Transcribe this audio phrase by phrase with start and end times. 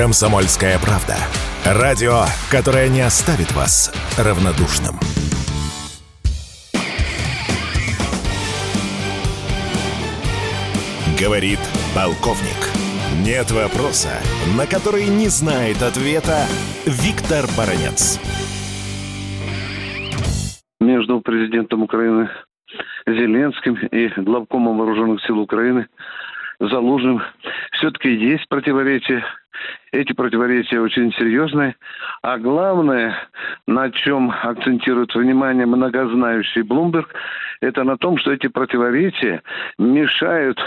[0.00, 1.14] Комсомольская правда.
[1.62, 4.94] Радио, которое не оставит вас равнодушным.
[11.20, 11.58] Говорит
[11.94, 12.56] полковник.
[13.26, 14.08] Нет вопроса,
[14.56, 16.46] на который не знает ответа
[16.86, 18.18] Виктор Баранец.
[20.80, 22.30] Между президентом Украины
[23.06, 25.88] Зеленским и главкомом вооруженных сил Украины
[26.60, 27.22] Залужным
[27.72, 29.24] все-таки есть противоречия.
[29.92, 31.76] Эти противоречия очень серьезные.
[32.22, 33.16] А главное,
[33.66, 37.12] на чем акцентирует внимание многознающий Блумберг,
[37.60, 39.42] это на том, что эти противоречия
[39.78, 40.58] мешают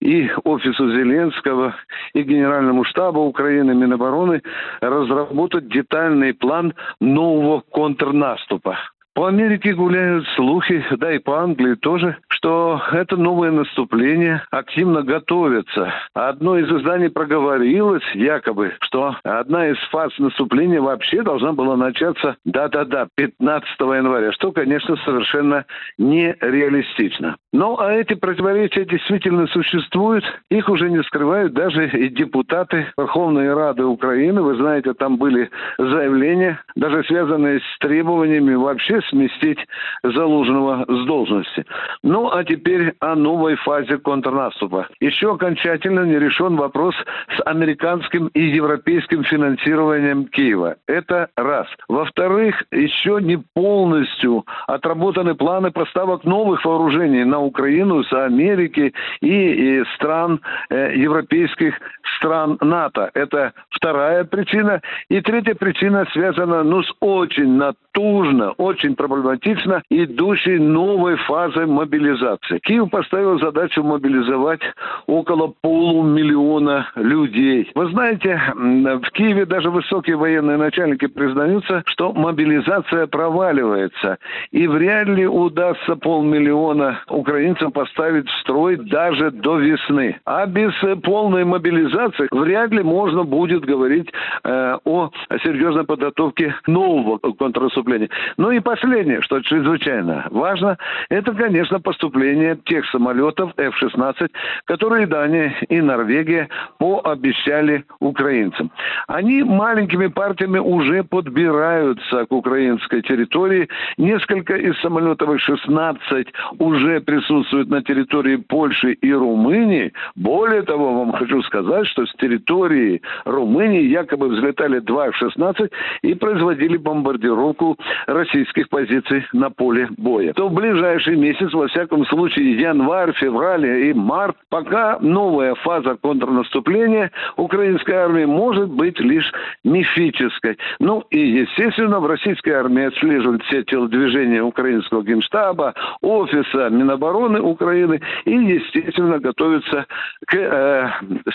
[0.00, 1.74] и офису Зеленского,
[2.12, 4.42] и Генеральному штабу Украины, Минобороны
[4.80, 8.78] разработать детальный план нового контрнаступа.
[9.14, 15.94] По Америке гуляют слухи, да и по Англии тоже, что это новое наступление активно готовится.
[16.14, 23.06] Одно из изданий проговорилось якобы, что одна из фаз наступления вообще должна была начаться, да-да-да,
[23.14, 25.64] 15 января, что, конечно, совершенно
[25.96, 27.36] нереалистично.
[27.52, 30.24] Ну, а эти противоречия действительно существуют.
[30.50, 34.42] Их уже не скрывают даже и депутаты Верховной Рады Украины.
[34.42, 39.58] Вы знаете, там были заявления, даже связанные с требованиями вообще сместить
[40.02, 41.64] Залужного с должности.
[42.02, 44.88] Ну, а теперь о новой фазе контрнаступа.
[45.00, 46.94] Еще окончательно не решен вопрос
[47.36, 50.76] с американским и европейским финансированием Киева.
[50.86, 51.66] Это раз.
[51.88, 59.84] Во-вторых, еще не полностью отработаны планы поставок новых вооружений на Украину с Америки и, и
[59.94, 61.74] стран э, европейских
[62.16, 63.10] стран НАТО.
[63.14, 64.80] Это вторая причина.
[65.08, 72.58] И третья причина связана ну, с очень натужно, очень проблематично идущей новой фазой мобилизации.
[72.58, 74.60] Киев поставил задачу мобилизовать
[75.06, 77.70] около полумиллиона людей.
[77.74, 84.18] Вы знаете, в Киеве даже высокие военные начальники признаются, что мобилизация проваливается.
[84.50, 90.16] И вряд ли удастся полмиллиона украинцам поставить в строй даже до весны.
[90.24, 94.10] А без полной мобилизации вряд ли можно будет говорить
[94.44, 95.10] э, о
[95.42, 98.08] серьезной подготовке нового контрнаступления.
[98.36, 104.30] Ну и последнее, что чрезвычайно важно, это, конечно, поступление тех самолетов F-16,
[104.64, 106.48] которые Дания и Норвегия
[106.78, 108.70] пообещали украинцам.
[109.06, 113.68] Они маленькими партиями уже подбираются к украинской территории.
[113.96, 116.26] Несколько из самолетов F-16
[116.58, 119.92] уже присутствуют на территории Польши и Румынии.
[120.16, 125.70] Более того, вам хочу сказать, что с территории Румынии якобы взлетали два F-16
[126.02, 127.76] и производили бомбардировку
[128.06, 130.32] российских позиций на поле боя.
[130.32, 137.10] То в ближайший месяц, во всяком случае, январь, февраль и март, пока новая фаза контрнаступления
[137.36, 139.30] украинской армии может быть лишь
[139.64, 140.58] мифической.
[140.78, 148.32] Ну и, естественно, в российской армии отслеживают все телодвижения украинского генштаба, офиса Минобороны Украины и,
[148.32, 149.86] естественно, готовятся
[150.26, 150.90] к э,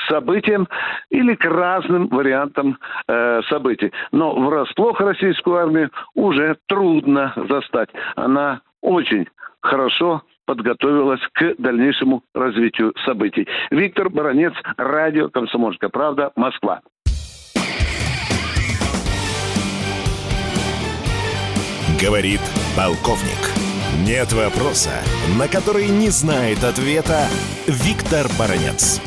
[0.07, 0.67] событиям
[1.09, 2.77] или к разным вариантам
[3.07, 3.91] э, событий.
[4.11, 7.89] Но врасплох российскую армию уже трудно застать.
[8.15, 9.27] Она очень
[9.61, 13.47] хорошо подготовилась к дальнейшему развитию событий.
[13.69, 16.81] Виктор Баранец, радио «Комсомольская правда», Москва.
[22.01, 22.39] Говорит
[22.75, 23.59] полковник.
[24.07, 25.03] Нет вопроса,
[25.37, 27.27] на который не знает ответа
[27.67, 29.01] Виктор Баранец.